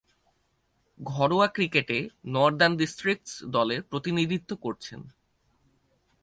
[0.99, 1.97] ঘরোয়া ক্রিকেটে
[2.25, 5.01] Northern Districts দলে প্রতিনিধিত্ব করছেন।